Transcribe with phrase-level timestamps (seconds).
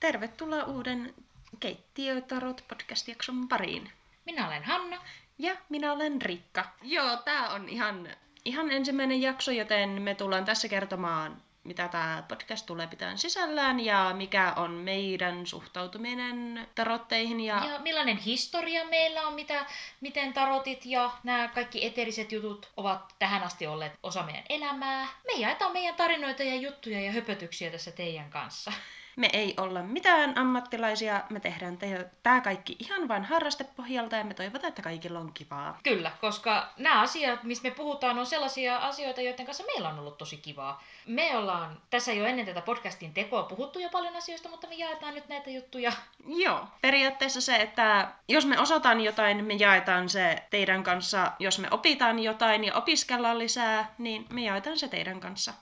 [0.00, 1.14] Tervetuloa uuden
[1.60, 3.90] Keittiötarot podcast-jakson pariin.
[4.26, 5.02] Minä olen Hanna.
[5.38, 6.64] Ja minä olen Rikka.
[6.82, 8.08] Joo, tää on ihan,
[8.44, 14.14] ihan ensimmäinen jakso, joten me tullaan tässä kertomaan, mitä tämä podcast tulee pitämään sisällään ja
[14.16, 17.40] mikä on meidän suhtautuminen tarotteihin.
[17.40, 19.66] Ja, Ja millainen historia meillä on, mitä,
[20.00, 25.08] miten tarotit ja nämä kaikki eteriset jutut ovat tähän asti olleet osa meidän elämää.
[25.26, 28.72] Me jaetaan meidän tarinoita ja juttuja ja höpötyksiä tässä teidän kanssa.
[29.16, 31.78] Me ei olla mitään ammattilaisia, me tehdään
[32.22, 35.78] tämä kaikki ihan vain harrastepohjalta ja me toivotaan, että kaikilla on kivaa.
[35.82, 40.18] Kyllä, koska nämä asiat, mistä me puhutaan, on sellaisia asioita, joiden kanssa meillä on ollut
[40.18, 40.82] tosi kivaa.
[41.06, 45.14] Me ollaan tässä jo ennen tätä podcastin tekoa puhuttu jo paljon asioista, mutta me jaetaan
[45.14, 45.92] nyt näitä juttuja.
[46.26, 51.32] Joo, periaatteessa se, että jos me osataan jotain, me jaetaan se teidän kanssa.
[51.38, 55.54] Jos me opitaan jotain ja opiskellaan lisää, niin me jaetaan se teidän kanssa.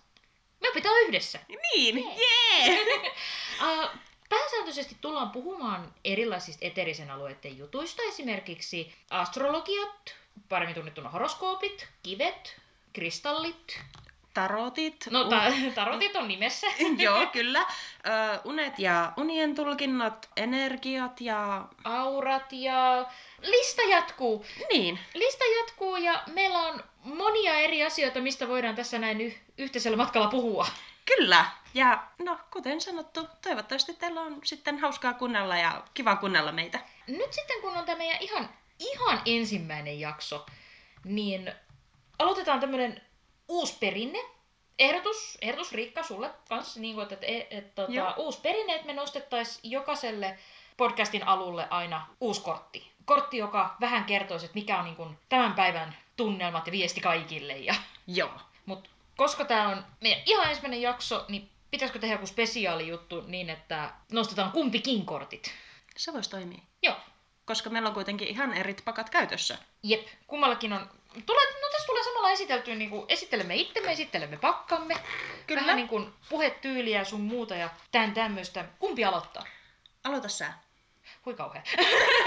[0.64, 1.38] Me opitaan yhdessä.
[1.48, 2.68] Niin, jee!
[2.68, 3.14] Yeah.
[3.62, 3.88] Uh,
[4.28, 10.14] pääsääntöisesti tullaan puhumaan erilaisista eterisen alueiden jutuista, esimerkiksi astrologiat,
[10.48, 12.56] paremmin tunnettuna horoskoopit, kivet,
[12.92, 13.80] kristallit.
[14.34, 15.06] Tarotit.
[15.10, 16.66] No, ta- tarotit on nimessä.
[16.98, 17.60] Joo, kyllä.
[17.60, 21.64] Ö, unet ja unien tulkinnat, energiat ja...
[21.84, 23.06] Aurat ja...
[23.42, 24.46] Lista jatkuu.
[24.72, 24.98] Niin.
[25.14, 30.28] Lista jatkuu ja meillä on monia eri asioita, mistä voidaan tässä näin y- yhteisellä matkalla
[30.28, 30.66] puhua.
[31.16, 31.44] Kyllä.
[31.74, 36.78] Ja no, kuten sanottu, toivottavasti teillä on sitten hauskaa kunnella ja kiva kunnella meitä.
[37.06, 40.46] Nyt sitten kun on tämä meidän ihan, ihan ensimmäinen jakso,
[41.04, 41.52] niin
[42.18, 43.02] aloitetaan tämmöinen
[43.48, 44.18] uusi perinne.
[44.78, 48.92] Ehdotus, ehdotus Riikka sulle kanssa, niin kuin, että, että, että tota, uusi perinne, että me
[48.92, 50.38] nostettaisiin jokaiselle
[50.76, 52.92] podcastin alulle aina uusi kortti.
[53.04, 57.56] Kortti, joka vähän kertoisi, että mikä on niin kuin tämän päivän tunnelmat ja viesti kaikille.
[57.56, 57.74] Ja...
[58.06, 58.40] Joo.
[58.66, 63.50] Mutta koska tämä on meidän ihan ensimmäinen jakso, niin pitäisikö tehdä joku spesiaali juttu niin,
[63.50, 65.50] että nostetaan kumpikin kortit?
[65.96, 66.60] Se voisi toimia.
[66.82, 66.96] Joo.
[67.44, 69.58] Koska meillä on kuitenkin ihan eri pakat käytössä.
[69.82, 70.90] Jep, kummallakin on...
[71.26, 71.52] Tulee,
[71.84, 74.94] tässä tulee samalla esiteltyä, niin kuin esittelemme itsemme, esittelemme pakkamme.
[75.46, 75.60] Kyllä.
[75.60, 78.64] Vähän niin kuin puhetyyliä ja sun muuta ja tämän tämmöistä.
[78.78, 79.42] Kumpi aloittaa?
[80.04, 80.52] Aloita sä.
[81.26, 81.62] Hui kauhea.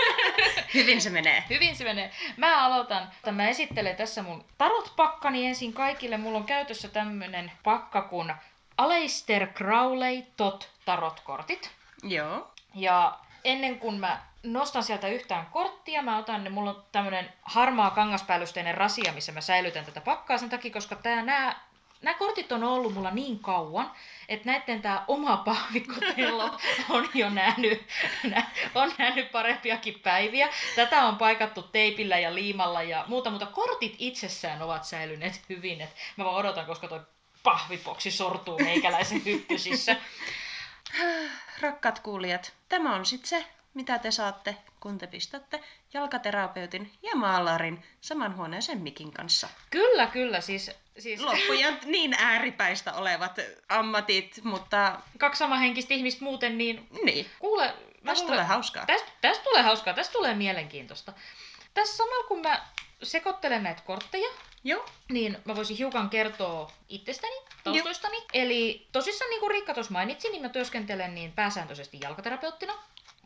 [0.73, 1.44] Hyvin se menee.
[1.50, 2.12] Hyvin se menee.
[2.38, 3.12] Mä aloitan.
[3.31, 6.17] Mä esittelen tässä mun tarot-pakkani ensin kaikille.
[6.17, 8.34] Mulla on käytössä tämmönen pakka kuin
[8.78, 11.69] Aleister Crowley Tot Tarot-kortit.
[12.03, 12.51] Joo.
[12.75, 14.22] Ja ennen kuin mä
[14.53, 19.41] nostan sieltä yhtään korttia, mä otan ne, mulla on tämmönen harmaa kangaspäällysteinen rasia, missä mä
[19.41, 21.68] säilytän tätä pakkaa sen takia, koska tää, nää,
[22.02, 23.91] nää kortit on ollut mulla niin kauan,
[24.30, 26.58] että näitten tää oma pahvikotello
[26.90, 27.88] on jo nähnyt,
[28.24, 28.44] nä,
[28.75, 30.50] on nähnyt parempiakin päiviä.
[30.75, 35.81] Tätä on paikattu teipillä ja liimalla ja muuta, mutta kortit itsessään ovat säilyneet hyvin.
[35.81, 37.02] Et mä vaan odotan, koska toi
[37.44, 39.96] pahvipoksi sortuu meikäläisen hyppysissä.
[41.62, 43.46] Rakkaat kuulijat, tämä on sitten se,
[43.77, 49.49] mitä te saatte, kun te pistätte jalkaterapeutin ja maalarin saman huoneeseen mikin kanssa.
[49.69, 50.41] Kyllä, kyllä.
[50.41, 53.39] Siis, siis Loppujat niin ääripäistä olevat
[53.69, 57.73] ammatit, mutta kaksi samahenkistä ihmistä muuten, niin niin, kuule...
[58.05, 58.85] tästä tulee hauskaa.
[58.85, 61.13] Tästä, tästä tulee hauskaa, tästä tulee mielenkiintoista.
[61.73, 62.66] Tässä samalla kun mä
[63.03, 64.29] sekoittelen näitä kortteja,
[64.63, 68.17] Joo, niin mä voisin hiukan kertoa itsestäni, taustoistani.
[68.33, 72.73] Eli tosissaan niin kuin Riikka tuossa mainitsi, niin mä työskentelen niin pääsääntöisesti jalkaterapeuttina,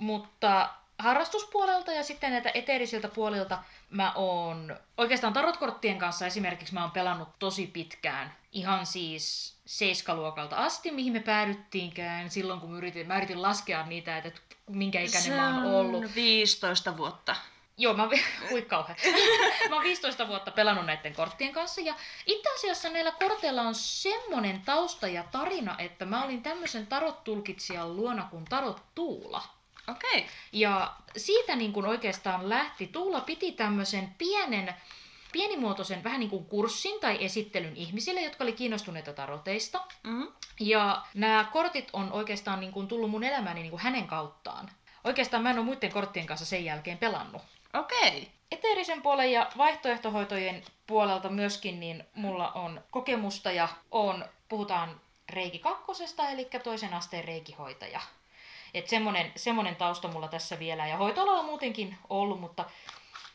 [0.02, 0.70] mutta
[1.00, 7.30] harrastuspuolelta ja sitten näitä eteerisiltä puolilta mä oon oikeastaan tarotkorttien kanssa esimerkiksi mä oon pelannut
[7.40, 8.36] tosi pitkään.
[8.52, 14.18] Ihan siis seiskaluokalta asti, mihin me päädyttiinkään silloin, kun mä yritin, mä yritin laskea niitä,
[14.18, 16.04] että minkä ikäinen se mä oon ollut.
[16.04, 17.36] on 15 vuotta.
[17.78, 18.10] Joo, mä,
[18.68, 18.98] kauhean.
[19.70, 21.96] mä oon 15 vuotta pelannut näiden korttien kanssa ja
[22.26, 28.28] itse asiassa näillä korteilla on semmonen tausta ja tarina, että mä olin tämmöisen tarot-tulkitsijan luona
[28.32, 29.61] kuin Tarot Tuula.
[29.92, 30.20] Okei.
[30.20, 30.30] Okay.
[30.52, 32.88] Ja siitä niin kuin oikeastaan lähti.
[32.88, 34.76] Tuula piti tämmöisen pienen,
[35.32, 39.82] pienimuotoisen vähän niin kuin kurssin tai esittelyn ihmisille, jotka oli kiinnostuneita taroteista.
[40.04, 40.28] Mm.
[40.60, 44.72] Ja nämä kortit on oikeastaan niin kuin tullut mun elämääni niin kuin hänen kauttaan.
[45.04, 47.42] Oikeastaan mä en ole muiden korttien kanssa sen jälkeen pelannut.
[47.74, 48.10] Okei.
[48.10, 48.26] Okay.
[48.52, 56.30] Eteerisen puolen ja vaihtoehtohoitojen puolelta myöskin niin mulla on kokemusta ja on, puhutaan reiki kakkosesta,
[56.30, 58.02] eli toisen asteen reikihoitaja.
[58.74, 60.88] Et semmonen, semmonen tausta mulla tässä vielä.
[60.88, 62.66] Ja hoitoala on muutenkin ollut, mutta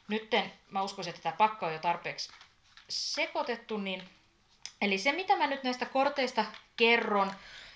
[0.09, 2.31] nytten mä uskoisin, että tämä pakka on jo tarpeeksi
[2.89, 3.77] sekoitettu.
[3.77, 4.03] Niin...
[4.81, 6.45] Eli se, mitä mä nyt näistä korteista
[6.77, 7.33] kerron,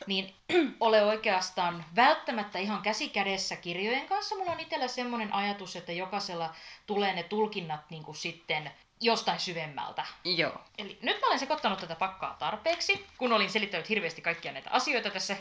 [0.07, 0.35] niin
[0.81, 4.37] ole oikeastaan välttämättä ihan käsi kädessä kirjojen kanssa.
[4.37, 6.55] Mulla on itsellä semmoinen ajatus, että jokaisella
[6.87, 8.71] tulee ne tulkinnat niin kuin sitten
[9.01, 10.06] jostain syvemmältä.
[10.25, 10.61] Joo.
[10.79, 15.11] Eli nyt mä olen sekoittanut tätä pakkaa tarpeeksi, kun olin selittänyt hirveästi kaikkia näitä asioita
[15.11, 15.37] tässä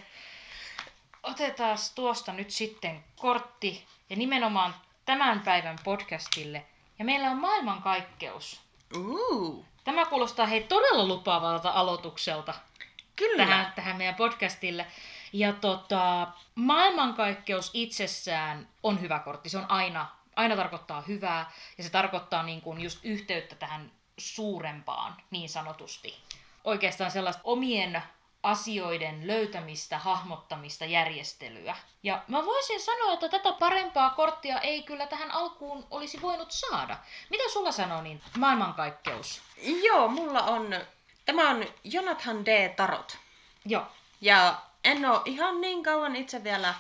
[1.24, 4.76] otetaan tuosta nyt sitten kortti ja nimenomaan
[5.06, 6.66] tämän päivän podcastille.
[7.00, 8.62] Ja meillä on maailmankaikkeus.
[8.96, 12.54] Uh, Tämä kuulostaa hei todella lupaavalta aloitukselta
[13.16, 13.46] kyllä.
[13.46, 14.88] tähän, tähän meidän podcastille.
[15.34, 19.50] Ja tota, maailmankaikkeus itsessään on hyvä kortti.
[19.50, 25.18] Se on aina, aina tarkoittaa hyvää ja se tarkoittaa niin kuin just yhteyttä tähän suurempaan
[25.32, 26.16] niin sanotusti.
[26.64, 28.04] Oikeastaan sellaista omien
[28.44, 31.76] asioiden löytämistä, hahmottamista, järjestelyä.
[32.04, 36.98] Ja mä voisin sanoa, että tätä parempaa korttia ei kyllä tähän alkuun olisi voinut saada.
[37.30, 39.42] Mitä sulla sanoo niin maailmankaikkeus?
[39.84, 40.76] Joo, mulla on...
[41.26, 42.70] Tämä on Jonathan D.
[42.76, 43.18] Tarot.
[43.66, 43.88] Joo.
[44.22, 46.74] Ja en ole ihan niin kauan itse vielä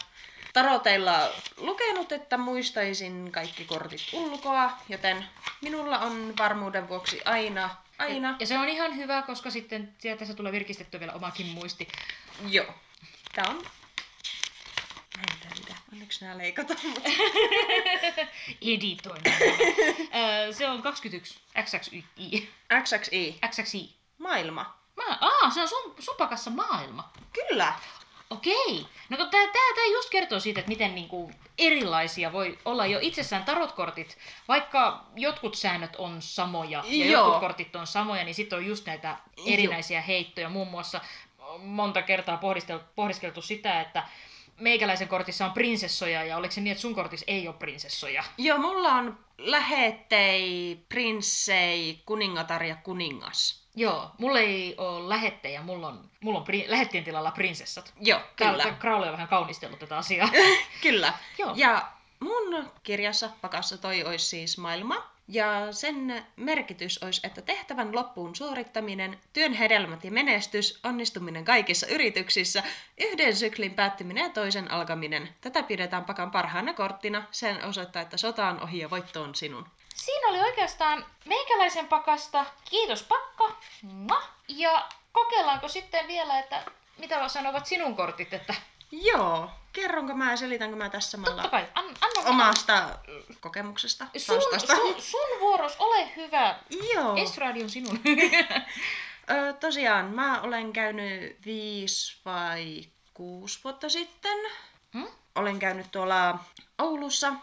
[0.53, 5.25] taroteilla lukenut, että muistaisin kaikki kortit ulkoa, joten
[5.61, 10.33] minulla on varmuuden vuoksi aina, aina, Ja se on ihan hyvä, koska sitten sieltä se
[10.33, 11.87] tulee virkistettyä vielä omakin muisti.
[12.47, 12.73] joo.
[13.35, 13.55] Tää on...
[15.17, 15.75] Mä en löydä.
[15.93, 17.09] Onneksi nää leikataan, mutta...
[18.75, 19.21] Editoin.
[20.51, 21.39] Se on 21.
[21.63, 22.05] XXI.
[22.83, 23.39] XXI.
[23.47, 23.95] XXI.
[24.17, 24.79] Maailma.
[24.95, 27.09] Mä, aa, se on sun, sun pakassa maailma.
[27.33, 27.73] Kyllä.
[28.29, 28.85] Okei.
[29.09, 32.99] No kun tää, tää, tää just kertoo siitä, että miten niinku erilaisia voi olla jo
[33.01, 34.17] itsessään tarotkortit.
[34.47, 37.23] Vaikka jotkut säännöt on samoja ja Joo.
[37.23, 40.49] jotkut kortit on samoja, niin sitten on just näitä erinäisiä heittoja.
[40.49, 41.01] Muun muassa
[41.57, 44.03] monta kertaa pohdisteltu, pohdiskeltu sitä, että
[44.59, 48.23] meikäläisen kortissa on prinsessoja ja oliko se niin, että sun kortissa ei ole prinsessoja?
[48.37, 53.59] Joo, mulla on lähettei, prinssei, kuningatar ja kuningas.
[53.75, 57.93] Joo, mulla ei ole lähettejä, mulla on, mulla on pri, lähettien tilalla prinsessat.
[58.01, 58.63] Joo, Kyllä.
[58.63, 58.75] kyllä.
[58.79, 60.29] Crowley on vähän kaunistellut tätä asiaa.
[60.83, 61.13] Kyllä.
[61.37, 61.53] Joo.
[61.55, 65.18] Ja mun kirjassa pakassa toi olisi siis maailma.
[65.31, 72.63] Ja sen merkitys olisi, että tehtävän loppuun suorittaminen, työn hedelmät ja menestys, onnistuminen kaikissa yrityksissä,
[72.97, 75.29] yhden syklin päättyminen ja toisen alkaminen.
[75.41, 77.23] Tätä pidetään pakan parhaana korttina.
[77.31, 79.65] Sen osoittaa, että sota on ohi ja voitto on sinun.
[79.95, 82.45] Siinä oli oikeastaan meikäläisen pakasta.
[82.69, 83.55] Kiitos pakka.
[83.81, 84.23] Mua.
[84.47, 86.63] Ja kokeillaanko sitten vielä, että
[86.97, 88.53] mitä sanovat sinun kortit, että
[88.91, 92.99] Joo, kerronko mä ja selitänkö mä tässä totta samalla kai, an, anna omasta
[93.39, 94.75] kokemuksesta, sun, taustasta?
[94.75, 96.59] sun, sun vuoros, ole hyvä.
[96.93, 97.15] Joo.
[97.15, 97.99] Estradi on sinun.
[99.31, 102.83] Ö, tosiaan, mä olen käynyt viisi vai
[103.13, 104.37] kuusi vuotta sitten.
[104.93, 105.07] Hmm?
[105.35, 106.39] Olen käynyt tuolla
[106.77, 107.33] Oulussa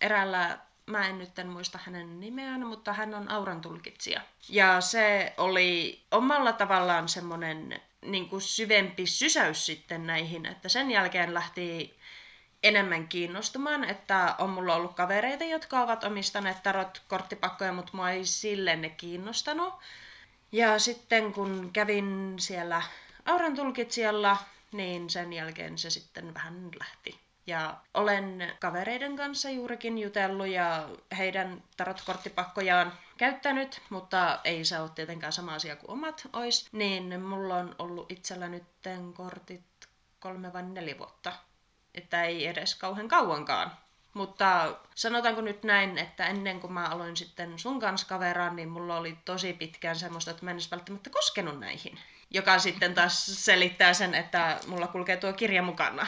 [0.00, 4.20] eräällä, mä en nyt en muista hänen nimeään, mutta hän on auran tulkitsija.
[4.48, 11.34] Ja se oli omalla tavallaan semmonen niin kuin syvempi sysäys sitten näihin, että sen jälkeen
[11.34, 11.98] lähti
[12.62, 18.26] enemmän kiinnostumaan, että on mulla ollut kavereita, jotka ovat omistaneet tarot korttipakkoja, mutta mua ei
[18.26, 19.74] silleen ne kiinnostanut.
[20.52, 22.82] Ja sitten kun kävin siellä
[23.24, 24.36] auran tulkitsijalla,
[24.72, 27.25] niin sen jälkeen se sitten vähän lähti.
[27.46, 30.88] Ja olen kavereiden kanssa juurikin jutellut ja
[31.18, 36.68] heidän tarotkorttipakkojaan käyttänyt, mutta ei se ole tietenkään sama asia kuin omat ois.
[36.72, 39.62] Niin mulla on ollut itsellä nytten kortit
[40.20, 41.32] kolme vai neljä vuotta.
[41.94, 43.72] Että ei edes kauhean kauankaan.
[44.14, 48.96] Mutta sanotaanko nyt näin, että ennen kuin mä aloin sitten sun kanssa kaveraan, niin mulla
[48.96, 51.98] oli tosi pitkään semmoista, että mä en edes välttämättä koskenut näihin.
[52.30, 56.06] Joka sitten taas selittää sen, että mulla kulkee tuo kirja mukana.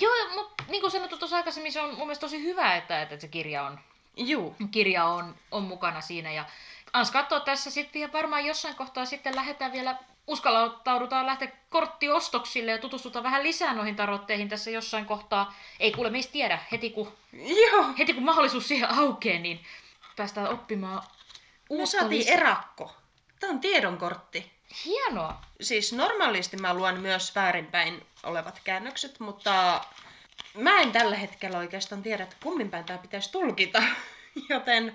[0.00, 3.20] Joo, mutta niin kuin sanottu tuossa aikaisemmin, se on mun mielestä tosi hyvä, että, että
[3.20, 3.80] se kirja on,
[4.16, 6.32] Juu, kirja on, on mukana siinä.
[6.32, 6.44] Ja
[6.92, 12.78] ans katsoa tässä sitten vielä varmaan jossain kohtaa sitten lähdetään vielä, uskaltaudutaan lähteä korttiostoksille ja
[12.78, 15.54] tutustutaan vähän lisää noihin tarotteihin tässä jossain kohtaa.
[15.80, 17.12] Ei kuule meistä tiedä, heti kun,
[17.72, 17.86] joo.
[17.98, 19.64] heti kun mahdollisuus siihen aukeaa, niin
[20.16, 21.08] päästään oppimaan Me
[21.68, 22.34] uutta saatiin lisää.
[22.34, 22.96] erakko.
[23.40, 24.52] Tämä on tiedonkortti.
[24.84, 25.40] Hienoa.
[25.60, 29.84] Siis normaalisti mä luen myös väärinpäin olevat käännökset, mutta
[30.54, 33.82] mä en tällä hetkellä oikeastaan tiedä, että kummin päin tämä pitäisi tulkita.
[34.48, 34.94] Joten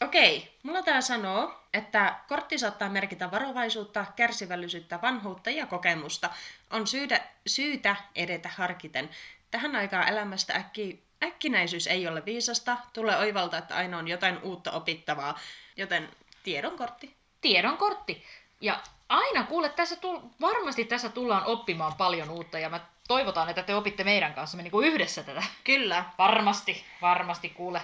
[0.00, 6.30] okei, mulla tää sanoo, että kortti saattaa merkitä varovaisuutta, kärsivällisyyttä, vanhuutta ja kokemusta.
[6.70, 9.10] On syytä, syytä edetä harkiten.
[9.50, 14.72] Tähän aikaan elämästä äkki, äkkinäisyys ei ole viisasta, tulee oivalta, että aina on jotain uutta
[14.72, 15.38] opittavaa.
[15.76, 16.08] Joten
[16.42, 17.16] tiedon kortti.
[17.40, 18.24] Tiedon kortti.
[18.60, 18.80] Ja
[19.12, 23.74] aina kuule, tässä tull, varmasti tässä tullaan oppimaan paljon uutta ja mä toivotaan, että te
[23.74, 25.42] opitte meidän kanssa me niinku yhdessä tätä.
[25.64, 27.82] Kyllä, Varmasti, varmasti kuule.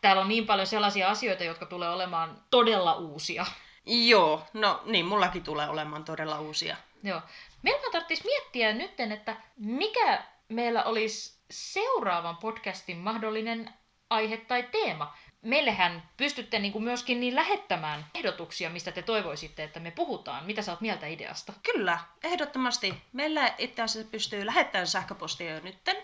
[0.00, 3.46] Täällä on niin paljon sellaisia asioita, jotka tulee olemaan todella uusia.
[3.86, 6.76] Joo, no niin, mullakin tulee olemaan todella uusia.
[7.02, 7.22] Joo.
[7.62, 13.74] Meillä tarvitsisi miettiä nytten, että mikä meillä olisi seuraavan podcastin mahdollinen
[14.10, 15.16] aihe tai teema.
[15.42, 20.44] meillehän pystytte niin kuin myöskin niin lähettämään ehdotuksia, mistä te toivoisitte, että me puhutaan.
[20.44, 21.52] Mitä sä oot mieltä ideasta?
[21.62, 22.94] Kyllä, ehdottomasti.
[23.12, 25.96] Meillä itse asiassa pystyy lähettämään sähköpostia jo nytten.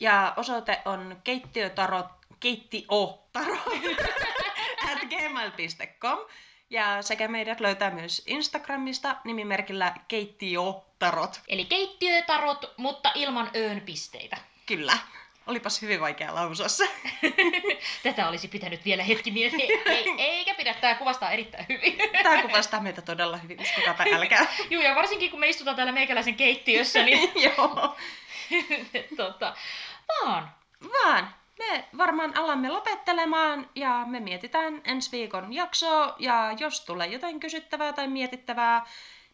[0.00, 2.06] Ja osoite on keittiötarot,
[2.40, 3.66] keittiötarot
[4.90, 6.18] at gmail.com.
[6.70, 11.40] Ja sekä meidät löytää myös Instagramista nimimerkillä keittiötarot.
[11.48, 14.36] Eli keittiötarot, mutta ilman öön pisteitä.
[14.66, 14.98] Kyllä.
[15.46, 16.90] Olipas hyvin vaikea lausua se.
[18.02, 19.66] Tätä olisi pitänyt vielä hetki miettiä.
[19.86, 21.98] Ei, eikä pidä, tämä kuvastaa erittäin hyvin.
[22.22, 24.46] Tämä kuvastaa meitä todella hyvin, uskokaa tai älkää.
[24.70, 27.96] Joo, ja varsinkin kun me istutaan täällä meikäläisen keittiössä, niin Joo.
[29.16, 29.54] tota,
[30.08, 30.50] vaan.
[30.92, 37.40] Vaan me varmaan alamme lopettelemaan ja me mietitään ensi viikon jaksoa ja jos tulee jotain
[37.40, 38.86] kysyttävää tai mietittävää,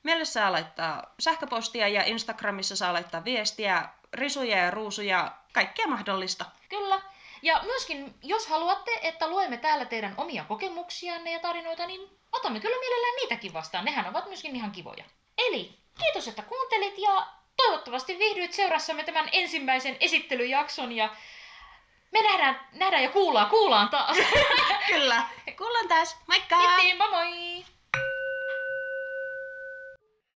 [0.03, 6.45] meille saa laittaa sähköpostia ja Instagramissa saa laittaa viestiä, risuja ja ruusuja, kaikkea mahdollista.
[6.69, 7.01] Kyllä.
[7.43, 12.79] Ja myöskin, jos haluatte, että luemme täällä teidän omia kokemuksianne ja tarinoita, niin otamme kyllä
[12.81, 13.85] mielellään niitäkin vastaan.
[13.85, 15.05] Nehän ovat myöskin ihan kivoja.
[15.39, 21.09] Eli kiitos, että kuuntelit ja toivottavasti viihdyit seurassamme tämän ensimmäisen esittelyjakson ja
[22.13, 24.17] me nähdään, nähdään ja kuullaan, kuullaan taas.
[24.93, 25.23] Kyllä.
[25.59, 26.17] Kuullaan taas.
[26.27, 26.57] Moikka!
[26.57, 27.56] Kiitti, moi!